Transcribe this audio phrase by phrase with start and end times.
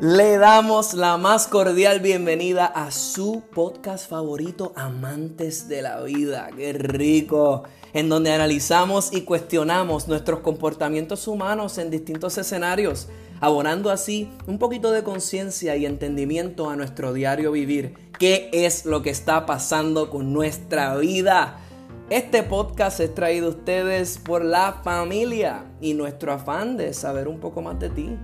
[0.00, 6.50] Le damos la más cordial bienvenida a su podcast favorito, Amantes de la Vida.
[6.56, 7.62] ¡Qué rico!
[7.92, 13.08] En donde analizamos y cuestionamos nuestros comportamientos humanos en distintos escenarios,
[13.40, 17.94] abonando así un poquito de conciencia y entendimiento a nuestro diario vivir.
[18.18, 21.60] ¿Qué es lo que está pasando con nuestra vida?
[22.08, 27.40] Este podcast es traído a ustedes por la familia y nuestro afán de saber un
[27.40, 28.16] poco más de ti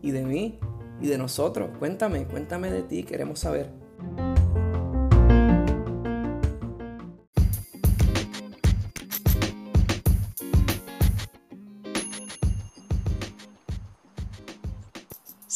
[0.00, 0.58] y de mí
[0.98, 1.68] y de nosotros.
[1.78, 3.70] Cuéntame, cuéntame de ti, queremos saber.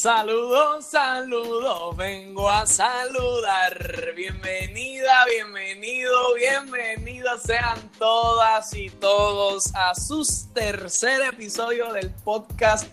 [0.03, 4.13] Saludos, saludos, vengo a saludar.
[4.17, 12.89] Bienvenida, bienvenido, bienvenidas sean todas y todos a su tercer episodio del podcast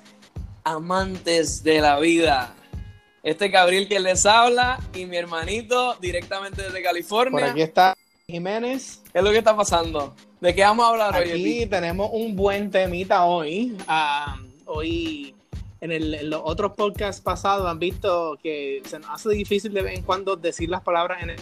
[0.64, 2.54] amantes de la vida.
[3.24, 7.32] Este Gabriel que les habla y mi hermanito directamente desde California.
[7.32, 9.02] Por aquí está Jiménez.
[9.12, 10.14] ¿Qué es lo que está pasando?
[10.40, 11.32] ¿De qué vamos a hablar hoy?
[11.32, 13.76] Aquí tenemos un buen temita hoy.
[13.88, 15.34] Ah, hoy
[15.82, 20.04] en, los otros podcasts pasados han visto que se nos hace difícil de vez en
[20.04, 21.40] cuando decir las palabras en el...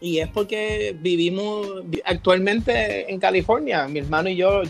[0.00, 1.66] Y es porque vivimos
[2.04, 3.86] actualmente en California.
[3.86, 4.62] Mi hermano y yo,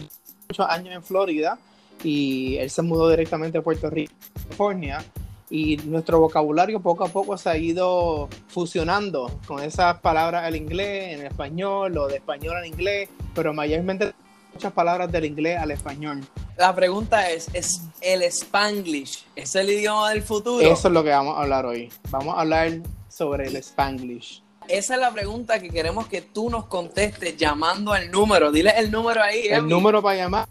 [0.48, 1.58] muchos años en Florida
[2.05, 5.02] y él se mudó directamente a Puerto Rico, California,
[5.50, 11.19] y nuestro vocabulario poco a poco se ha ido fusionando con esas palabras al inglés,
[11.19, 14.14] en español, o de español al inglés, pero mayormente
[14.53, 16.20] muchas palabras del inglés al español.
[16.56, 19.27] La pregunta es, ¿es el Spanglish?
[19.34, 20.61] ¿Es el idioma del futuro?
[20.61, 21.91] Eso es lo que vamos a hablar hoy.
[22.11, 22.70] Vamos a hablar
[23.08, 24.42] sobre el Spanglish.
[24.69, 28.53] Esa es la pregunta que queremos que tú nos contestes llamando al número.
[28.53, 29.48] Dile el número ahí.
[29.48, 30.48] El número para llamar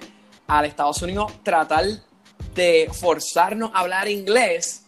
[0.47, 1.85] al Estados Unidos tratar
[2.55, 4.85] de forzarnos a hablar inglés,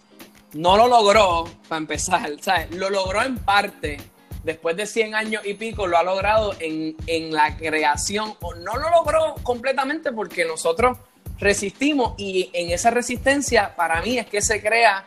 [0.52, 2.74] no lo logró, para empezar, ¿sabes?
[2.74, 3.98] Lo logró en parte,
[4.44, 8.76] después de 100 años y pico, lo ha logrado en, en la creación, o no
[8.76, 10.98] lo logró completamente porque nosotros
[11.38, 15.04] resistimos y en esa resistencia, para mí es que se crea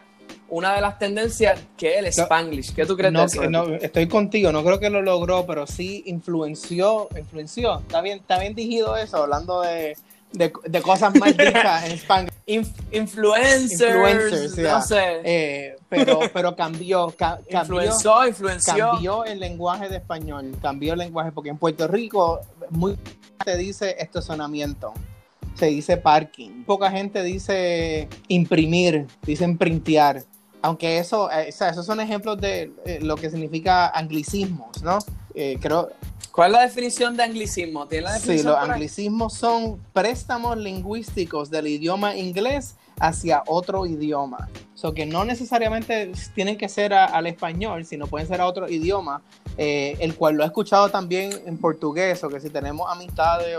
[0.50, 2.74] una de las tendencias que es el Spanglish.
[2.74, 3.50] ¿Qué tú crees de eso?
[3.50, 7.79] No, estoy contigo, no creo que lo logró, pero sí influenció, influenció.
[7.79, 9.96] Está bien, está bien digido eso, hablando de,
[10.34, 12.34] de, cosas más dichas en Spanglish.
[12.91, 15.22] influencers, no sé.
[15.23, 18.91] Eh, pero, pero cambió, cambió, influenció, influenció.
[18.91, 22.97] Cambió el lenguaje de español, cambió el lenguaje, porque en Puerto Rico muy
[23.46, 24.94] se dice estacionamiento
[25.56, 26.64] se dice parking.
[26.66, 30.24] Poca gente dice imprimir, dicen printear
[30.62, 35.00] aunque eso, eh, o sea, esos son ejemplos de eh, lo que significa anglicismos, ¿no?
[35.34, 35.90] Eh, creo.
[36.32, 37.88] ¿Cuál es la definición de anglicismo?
[37.88, 44.48] ¿Tiene la definición sí, los anglicismos son préstamos lingüísticos del idioma inglés hacia otro idioma.
[44.81, 49.22] So que no necesariamente tienen que ser al español, sino pueden ser a otro idioma,
[49.55, 53.55] eh, el cual lo he escuchado también en portugués, o que si tenemos amistades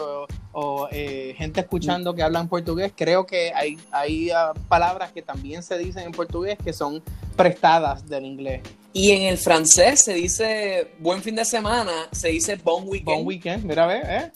[0.53, 5.63] o, eh, gente escuchando que hablan portugués, creo que hay, hay ah, palabras que también
[5.63, 7.01] se dicen en portugués que son
[7.37, 8.63] prestadas del inglés.
[8.93, 13.05] Y en el francés se dice buen fin de semana, se dice bon weekend.
[13.05, 14.33] Bon weekend, mira, ve, ¿eh?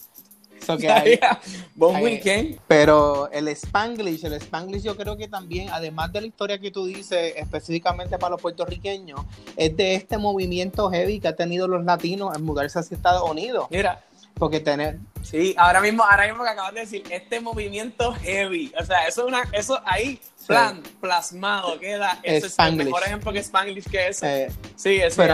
[1.75, 2.59] bon weekend.
[2.67, 6.85] Pero el Spanglish, el Spanglish yo creo que también, además de la historia que tú
[6.85, 9.21] dices, específicamente para los puertorriqueños,
[9.55, 13.67] es de este movimiento heavy que ha tenido los latinos en mudarse hacia Estados Unidos.
[13.69, 14.03] Mira,
[14.37, 14.99] porque tener.
[15.23, 18.71] Sí, ahora mismo, ahora mismo que acabas de decir, este movimiento heavy.
[18.79, 22.19] O sea, eso es una, eso ahí, plan, plasmado, queda.
[22.23, 24.23] Ese es el mejor ejemplo que Spanglish que es.
[24.23, 25.31] Eh, sí, es el,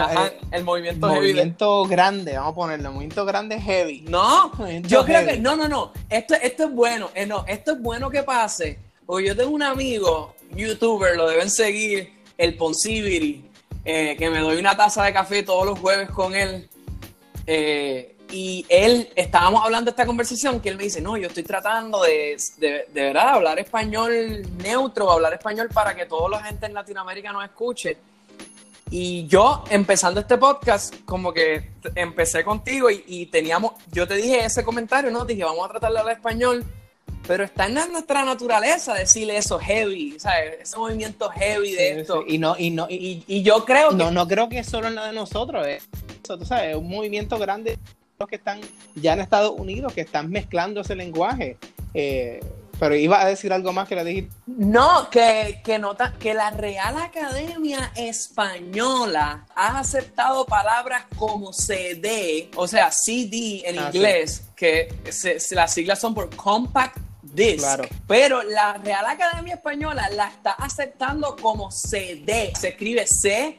[0.50, 1.20] el, movimiento heavy.
[1.20, 4.04] Movimiento grande, vamos a ponerlo, movimiento grande heavy.
[4.08, 4.52] No,
[4.82, 5.92] yo creo que, no, no, no.
[6.08, 8.78] Esto, esto es bueno, eh, no, esto es bueno que pase.
[9.06, 13.44] Porque yo tengo un amigo, youtuber, lo deben seguir, el Ponsibiri,
[13.84, 16.68] eh, que me doy una taza de café todos los jueves con él.
[17.46, 21.42] Eh, y él, estábamos hablando de esta conversación, que él me dice, no, yo estoy
[21.42, 26.66] tratando de, de, de verdad hablar español neutro, hablar español para que toda la gente
[26.66, 27.96] en Latinoamérica nos escuche.
[28.90, 34.44] Y yo, empezando este podcast, como que empecé contigo y, y, teníamos, yo te dije
[34.44, 35.24] ese comentario, ¿no?
[35.24, 36.64] Dije, vamos a tratar de hablar español,
[37.26, 40.58] pero está en nuestra naturaleza decirle eso heavy, ¿sabes?
[40.60, 42.22] Ese movimiento heavy de esto.
[42.26, 43.96] Y, no, y, no, y, y, yo creo que...
[43.96, 45.80] No, no creo que es solo en la de nosotros, ¿eh?
[46.22, 47.78] tú sabes, es un movimiento grande
[48.28, 48.60] que están
[48.94, 51.58] ya en Estados Unidos, que están mezclando ese lenguaje.
[51.92, 52.40] Eh,
[52.78, 54.28] pero iba a decir algo más que le dije.
[54.46, 62.66] No, que, que, nota, que la Real Academia Española ha aceptado palabras como CD, o
[62.66, 64.92] sea, CD en ah, inglés, que
[65.52, 67.64] las siglas son por Compact Disc.
[68.08, 72.52] Pero la Real Academia Española la está aceptando como CD.
[72.58, 73.54] Se escribe C-E-D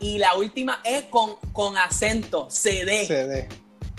[0.00, 3.06] y la última es con, con acento, CD.
[3.06, 3.48] CD.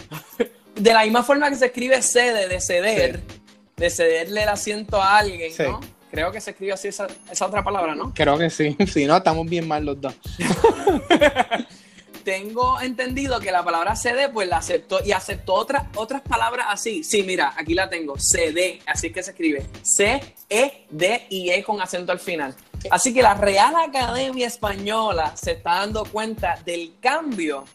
[0.76, 3.22] De la misma forma que se escribe cede, de ceder,
[3.76, 5.82] de cederle el asiento a alguien, ¿no?
[6.10, 8.14] Creo que se escribe así esa, esa, otra palabra, ¿no?
[8.14, 8.78] Creo que sí.
[8.88, 10.16] Si no, estamos bien mal los dos.
[12.30, 17.04] Tengo entendido que la palabra CD, pues la aceptó y aceptó otras otras palabras así.
[17.04, 18.20] Sí, mira, aquí la tengo.
[18.20, 19.66] CD, así que se escribe.
[19.82, 22.54] C, E, D y E con acento al final.
[22.92, 27.66] Así que la Real Academia Española se está dando cuenta del cambio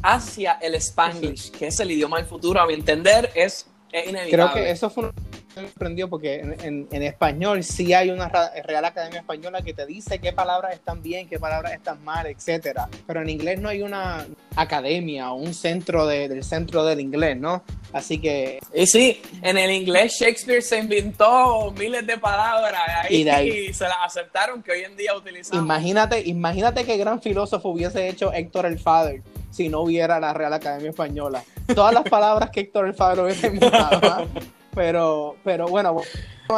[0.00, 4.30] hacia el Spanglish, que es el idioma del futuro, a mi entender, es, inevitable.
[4.30, 5.10] Creo que eso fue
[5.54, 8.28] sorprendió porque en, español sí hay una
[8.64, 12.88] Real Academia Española que te dice qué palabras están bien, qué palabras están mal, etcétera.
[13.06, 17.62] Pero en inglés no hay una academia o un centro del centro del inglés, ¿no?
[17.92, 18.58] Así que...
[18.74, 23.24] Y sí, en el inglés Shakespeare se inventó miles de palabras y,
[23.72, 25.64] se las aceptaron que hoy en día utilizamos.
[25.64, 30.52] Imagínate, imagínate qué gran filósofo hubiese hecho Héctor el Father si no hubiera la Real
[30.52, 31.42] Academia Española.
[31.74, 34.28] Todas las palabras que Héctor el Father hubiese inventado.
[34.78, 36.00] Pero, pero bueno,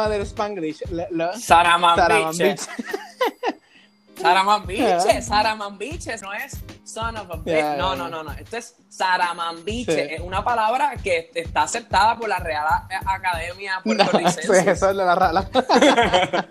[0.09, 0.83] del Spanglish.
[1.39, 2.55] Saramambiche.
[4.15, 7.77] Saramambiche, Saramambiche, no es son of a bitch.
[7.79, 8.31] no, no, no, no.
[8.33, 10.13] Esto es Saramambiche.
[10.13, 12.67] Es una palabra que está aceptada por la Real
[13.07, 14.31] Academia Puertorriqueña.
[14.31, 15.49] sí, eso es de la Real.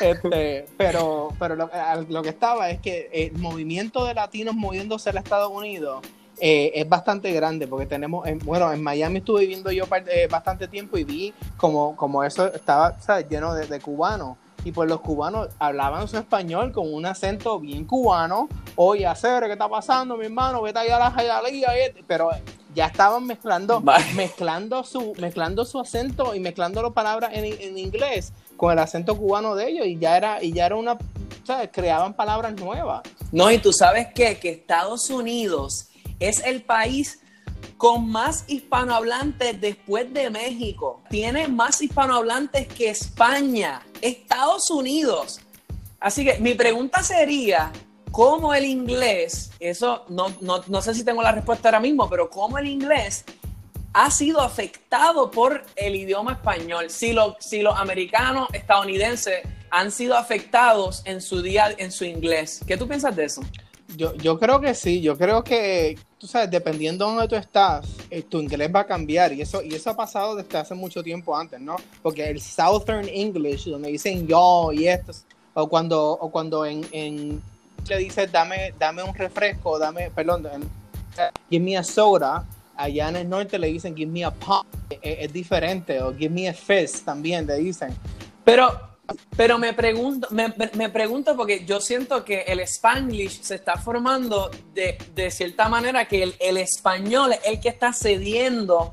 [0.00, 1.70] este, pero pero lo,
[2.08, 6.02] lo, que estaba es que el movimiento de latinos moviéndose a Estados Unidos
[6.40, 10.98] eh, es bastante grande porque tenemos, bueno, en Miami estuve viviendo yo eh, bastante tiempo
[10.98, 12.96] y vi como, como eso estaba
[13.28, 14.36] lleno de, cubanos.
[14.64, 18.48] Y pues los cubanos hablaban su español con un acento bien cubano.
[18.76, 20.62] Oye, hacer, ¿qué está pasando, mi hermano?
[20.62, 21.68] Vete allá a la jayalía.
[22.06, 22.30] Pero
[22.72, 23.82] ya estaban mezclando,
[24.14, 29.16] mezclando su, mezclando su acento y mezclando las palabras en, en, inglés con el acento
[29.16, 29.86] cubano de ellos.
[29.86, 30.96] Y ya era, y ya era una,
[31.44, 31.70] ¿sabes?
[31.72, 33.02] Creaban palabras nuevas.
[33.32, 34.38] No, y tú sabes qué?
[34.38, 35.88] que Estados Unidos
[36.28, 37.20] es el país
[37.76, 41.02] con más hispanohablantes después de México.
[41.10, 45.40] Tiene más hispanohablantes que España, Estados Unidos.
[45.98, 47.72] Así que mi pregunta sería,
[48.12, 52.58] ¿cómo el inglés, eso no, no, sé si tengo la respuesta ahora mismo, pero cómo
[52.58, 53.24] el inglés
[53.92, 56.88] ha sido afectado por el idioma español?
[56.88, 62.60] Si, lo, si los americanos, estadounidenses han sido afectados en su día, en su inglés.
[62.66, 63.42] ¿Qué tú piensas de eso?
[63.96, 67.84] Yo, yo creo que sí, yo creo que, tú sabes, dependiendo de dónde tú estás,
[68.08, 71.02] eh, tu inglés va a cambiar y eso, y eso ha pasado desde hace mucho
[71.02, 71.74] tiempo antes, ¿no?
[72.00, 75.10] Porque el Southern English, donde dicen yo y esto,
[75.52, 77.42] o cuando, o cuando en, en
[77.88, 80.46] le dices dame, dame un refresco, dame, perdón,
[81.50, 85.00] give me a soda, allá en el norte le dicen give me a pop, es,
[85.02, 87.92] es diferente, o give me a fizz también le dicen.
[88.44, 88.91] Pero,
[89.36, 94.50] pero me pregunto, me, me, pregunto porque yo siento que el Spanglish se está formando
[94.74, 98.92] de, de cierta manera que el, el, español es el que está cediendo.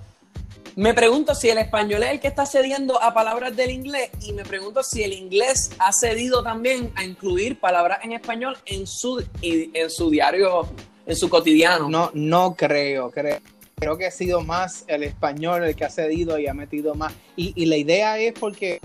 [0.75, 4.33] Me pregunto si el español es el que está cediendo a palabras del inglés y
[4.33, 9.23] me pregunto si el inglés ha cedido también a incluir palabras en español en su,
[9.41, 10.67] en su diario,
[11.05, 11.89] en su cotidiano.
[11.89, 13.39] No, no creo, creo
[13.75, 17.13] creo que ha sido más el español el que ha cedido y ha metido más.
[17.37, 18.81] Y, y, la idea es porque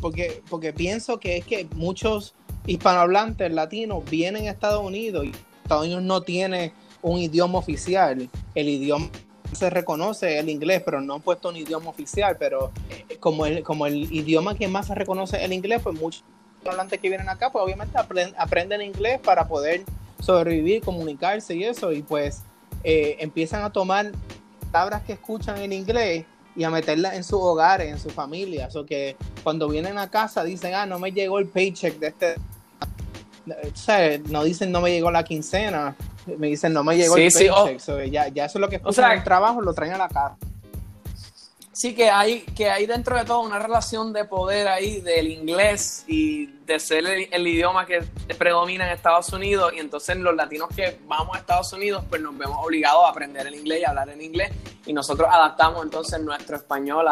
[0.00, 2.34] porque, porque pienso que es que muchos
[2.66, 6.72] hispanohablantes latinos vienen a Estados Unidos y Estados Unidos no tiene
[7.02, 8.28] un idioma oficial.
[8.54, 9.08] El idioma
[9.52, 12.36] se reconoce el inglés, pero no han puesto un idioma oficial.
[12.38, 16.24] Pero eh, como, el, como el idioma que más se reconoce el inglés, pues muchos
[16.64, 17.96] hablantes que vienen acá, pues obviamente
[18.36, 19.84] aprenden, inglés para poder
[20.20, 21.92] sobrevivir, comunicarse y eso.
[21.92, 22.42] Y pues
[22.84, 24.12] eh, empiezan a tomar
[24.72, 26.26] palabras que escuchan en inglés
[26.56, 28.74] y a meterla en sus hogares, en sus familias.
[28.76, 32.34] O que cuando vienen a casa dicen, ah, no me llegó el paycheck de este.
[33.46, 35.94] O sea, no dicen no me llegó la quincena,
[36.38, 38.10] me dicen no me llegó el paycheck.
[38.10, 40.08] ya, ya, eso es lo que escuchan o sea, el trabajo, lo traen a la
[40.08, 40.36] casa.
[41.76, 46.06] Sí, que hay, que hay dentro de todo una relación de poder ahí del inglés
[46.08, 48.02] y de ser el, idioma que
[48.38, 52.34] predomina en Estados Unidos y entonces los latinos que vamos a Estados Unidos pues nos
[52.38, 54.52] vemos obligados a aprender el inglés y hablar en inglés
[54.86, 57.08] y nosotros adaptamos entonces nuestro español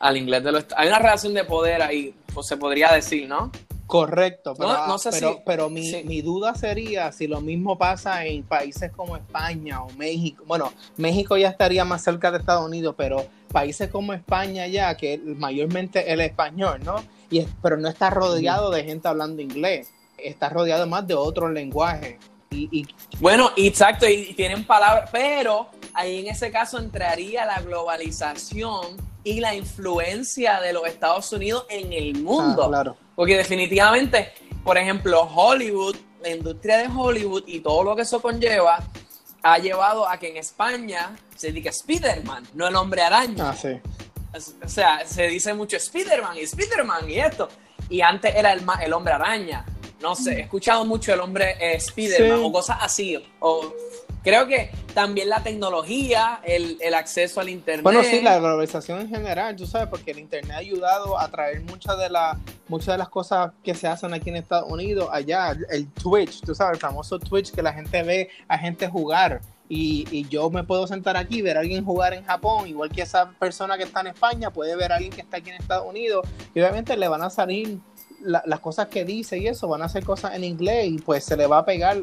[0.00, 0.64] al inglés de los...
[0.76, 3.52] Hay una relación de poder ahí, pues se podría decir, ¿no?
[3.86, 9.80] Correcto, pero, pero, mi, mi, duda sería si lo mismo pasa en países como España
[9.82, 10.42] o México.
[10.44, 15.18] Bueno, México ya estaría más cerca de Estados Unidos, pero países como España ya, que
[15.18, 16.96] mayormente el español, ¿no?
[17.30, 22.16] Y pero no está rodeado de gente hablando inglés, está rodeado más de otros lenguajes.
[22.50, 22.86] Y,
[23.18, 29.54] Bueno, exacto, y tienen palabras, pero ahí en ese caso entraría la globalización y la
[29.54, 32.64] influencia de los Estados Unidos en el mundo.
[32.64, 32.96] Ah, claro.
[33.14, 38.78] Porque definitivamente, por ejemplo, Hollywood, la industria de Hollywood y todo lo que eso conlleva,
[39.42, 43.50] ha llevado a que en España se diga Spiderman, no el hombre araña.
[43.50, 43.80] Ah, sí.
[44.62, 47.48] O sea, se dice mucho Spiderman y Spiderman y esto.
[47.88, 49.64] Y antes era el, el hombre araña.
[50.06, 53.20] No sé, he escuchado mucho el hombre eh, Spiderman o cosas así.
[53.40, 53.74] O
[54.22, 57.82] creo que también la tecnología, el, el, acceso al Internet.
[57.82, 61.60] Bueno, sí, la globalización en general, tú sabes, porque el Internet ha ayudado a traer
[61.62, 65.56] muchas de, la, muchas de las cosas que se hacen aquí en Estados Unidos allá.
[65.70, 69.40] El Twitch, tú sabes, el famoso Twitch que la gente ve a gente jugar.
[69.68, 73.02] Y, y, yo me puedo sentar aquí, ver a alguien jugar en Japón, igual que
[73.02, 75.88] esa persona que está en España puede ver a alguien que está aquí en Estados
[75.88, 76.24] Unidos.
[76.54, 77.80] Y obviamente le van a salir
[78.22, 81.36] las cosas que dice y eso, van a ser cosas en inglés y pues se
[81.36, 81.98] le va a pegar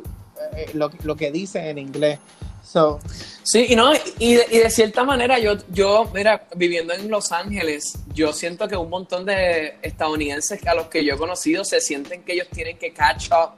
[0.56, 2.20] eh, lo, lo, que dice en inglés.
[2.64, 3.00] So.
[3.44, 7.32] Sí, y, no, y, de, y de cierta manera yo, yo, mira, viviendo en Los
[7.32, 11.82] Ángeles, yo siento que un montón de estadounidenses a los que yo he conocido se
[11.82, 13.52] sienten que ellos tienen que catch up.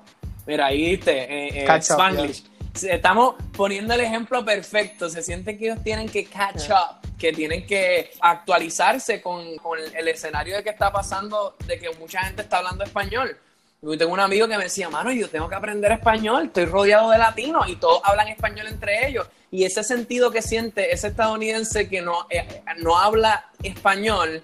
[0.47, 2.43] Mira, ahí viste, eh, eh Spanglish.
[2.83, 5.09] Estamos poniendo el ejemplo perfecto.
[5.09, 9.95] Se sienten que ellos tienen que catch up, que tienen que actualizarse con, con el,
[9.95, 13.37] el escenario de que está pasando, de que mucha gente está hablando español.
[13.81, 17.11] Yo tengo un amigo que me decía, mano, yo tengo que aprender español, estoy rodeado
[17.11, 19.27] de latinos y todos hablan español entre ellos.
[19.51, 24.43] Y ese sentido que siente ese estadounidense que no, eh, no habla español,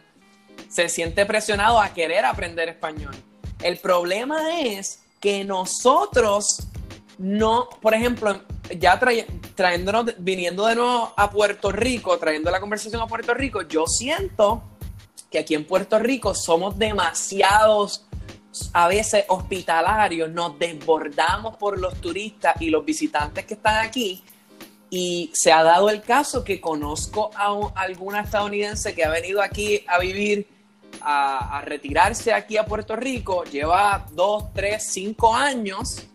[0.70, 3.16] se siente presionado a querer aprender español.
[3.64, 6.68] El problema es que nosotros
[7.22, 8.42] no, por ejemplo,
[8.80, 9.00] ya
[9.56, 14.64] trayéndonos, viniendo de nuevo a Puerto Rico, trayendo la conversación a Puerto Rico, yo siento
[15.30, 18.08] que aquí en Puerto Rico somos demasiados
[18.74, 24.24] a veces hospitalarios, nos desbordamos por los turistas y los visitantes que están aquí.
[24.90, 29.86] Y se ha dado el caso que conozco a, alguna estadounidense que ha venido aquí
[29.88, 30.48] a vivir,
[31.02, 36.08] a, retirarse aquí a Puerto Rico, lleva dos, tres, cinco años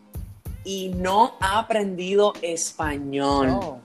[0.66, 3.80] y no ha aprendido español.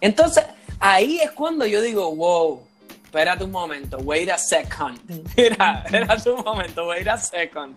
[0.00, 0.44] Entonces,
[0.78, 2.62] ahí es cuando yo digo, wow,
[3.04, 5.00] espérate un momento, wait a second.
[5.36, 7.76] Mira, espérate un momento, wait a second.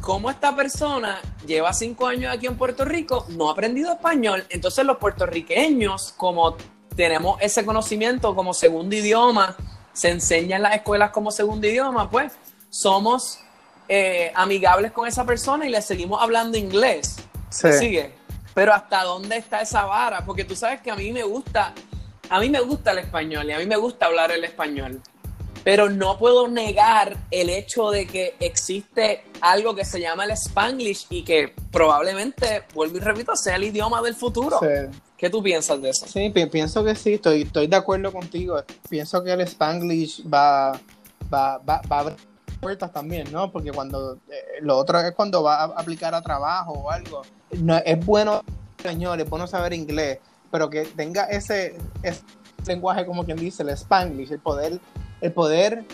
[0.00, 4.46] ¿Cómo esta persona lleva cinco años aquí en Puerto Rico, no ha aprendido español?
[4.48, 6.56] Entonces los puertorriqueños, como
[6.96, 9.56] tenemos ese conocimiento como segundo idioma,
[9.92, 12.32] se enseña en las escuelas como segundo idioma, pues
[12.70, 13.40] somos
[13.92, 17.16] eh, amigables con esa persona y le seguimos hablando inglés.
[17.50, 17.72] Sí.
[17.72, 18.12] Sigue.
[18.54, 20.24] Pero hasta dónde está esa vara?
[20.24, 21.74] Porque tú sabes que a mí me gusta
[22.30, 25.02] a mí me gusta el español y a mí me gusta hablar el español,
[25.64, 31.08] pero no puedo negar el hecho de que existe algo que se llama el spanglish
[31.10, 34.60] y que probablemente, vuelvo y repito, sea el idioma del futuro.
[35.16, 36.06] ¿Qué tú piensas de eso?
[36.06, 38.62] Sí, pienso que sí, estoy, estoy de acuerdo contigo.
[38.88, 40.80] Pienso que el spanglish va,
[41.34, 42.16] va, va, va
[42.60, 43.50] puertas también, ¿no?
[43.50, 47.22] Porque cuando eh, lo otro es cuando va a aplicar a trabajo o algo.
[47.58, 48.42] No, es bueno
[48.78, 50.18] español, es bueno saber inglés,
[50.50, 52.22] pero que tenga ese, ese
[52.66, 54.80] lenguaje como quien dice, el spanglish, el poder,
[55.20, 55.84] el poder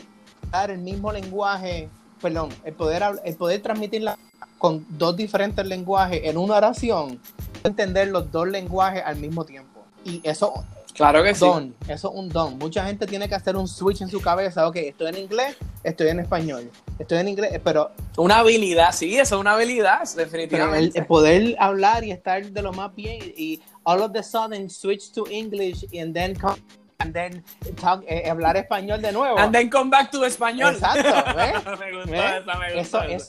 [0.51, 1.89] dar el mismo lenguaje,
[2.21, 4.19] perdón, el poder, el poder transmitirla
[4.59, 7.21] con dos diferentes lenguajes en una oración,
[7.65, 9.85] entender los dos lenguajes al mismo tiempo.
[10.05, 10.65] Y eso
[10.97, 12.57] Claro que don, Eso es un don.
[12.59, 14.67] Mucha gente tiene que hacer un switch en su cabeza.
[14.67, 16.71] Ok, estoy en inglés, estoy en español.
[16.99, 17.93] Estoy en inglés, pero...
[18.17, 20.99] Una habilidad, sí, eso es una habilidad, definitivamente.
[20.99, 25.13] El, poder hablar y estar de lo más bien y all of the sudden switch
[25.13, 26.57] to English and then come
[26.99, 27.45] and then
[27.79, 29.39] talk, eh, hablar español de nuevo.
[29.39, 30.73] And then come back to español.
[30.73, 31.03] Exacto,
[31.79, 33.29] me gustó esa, me gustó Eso es...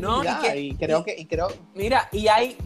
[0.00, 0.22] No,
[0.54, 1.16] y, creo que...
[1.18, 1.48] Y creo...
[1.74, 2.56] Mira, y hay,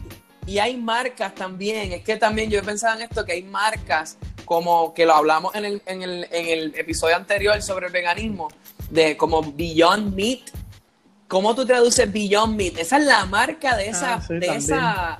[0.45, 4.19] y hay marcas también, es que también yo he pensado en esto, que hay marcas
[4.45, 8.49] como que lo hablamos en el, en el, en el episodio anterior sobre el veganismo,
[8.89, 10.41] de como Beyond Meat.
[11.27, 12.77] ¿Cómo tú traduces Beyond Meat?
[12.77, 15.19] Esa es la marca de esa, ah, de esa,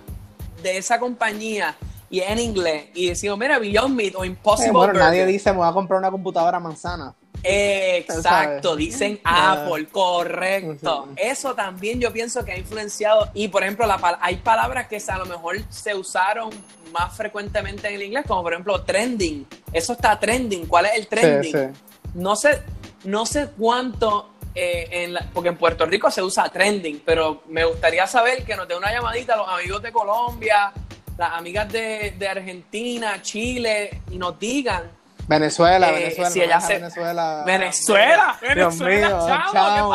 [0.61, 1.75] de esa compañía
[2.09, 2.85] y en inglés.
[2.93, 4.69] Y decimos, mira, Beyond Meat o Impossible.
[4.69, 7.13] Eh, bueno, nadie dice, me voy a comprar una computadora manzana.
[7.45, 11.09] Exacto, dicen Apple, correcto.
[11.15, 13.29] Eso también yo pienso que ha influenciado.
[13.33, 16.49] Y por ejemplo, la, hay palabras que a lo mejor se usaron
[16.91, 19.45] más frecuentemente en el inglés, como por ejemplo trending.
[19.71, 20.65] Eso está trending.
[20.65, 21.73] ¿Cuál es el trending?
[22.15, 22.61] No sé,
[23.03, 28.07] no sé cuánto eh, en porque en Puerto Rico se usa trending, pero me gustaría
[28.07, 30.71] saber que nos dé una llamadita a los amigos de Colombia,
[31.17, 34.89] las amigas de, de Argentina, Chile, y nos digan
[35.27, 37.43] Venezuela, eh, Venezuela, Venezuela.
[37.45, 39.91] Venezuela, Venezuela, chavo,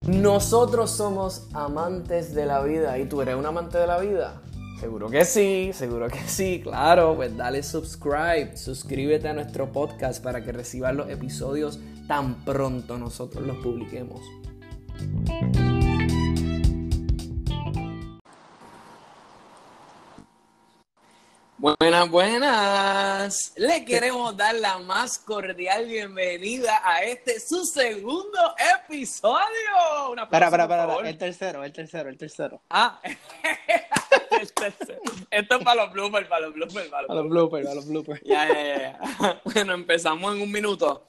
[0.01, 2.97] Nosotros somos amantes de la vida.
[2.97, 4.41] ¿Y tú eres un amante de la vida?
[4.79, 7.13] Seguro que sí, seguro que sí, claro.
[7.15, 13.45] Pues dale subscribe, suscríbete a nuestro podcast para que recibas los episodios tan pronto nosotros
[13.45, 14.21] los publiquemos.
[21.57, 23.53] Buenas, buenas.
[23.57, 30.09] Le queremos dar la más cordial bienvenida a este su segundo episodio.
[30.09, 32.61] Una para, para, para, el tercero, el tercero, el tercero.
[32.69, 33.01] Ah.
[34.41, 37.07] Esto es para los bloopers, para los bloopers, para los bloopers.
[37.07, 38.21] Para los bloopers, para los bloopers.
[38.23, 39.41] Ya, ya, ya.
[39.53, 41.05] Bueno, empezamos en un minuto.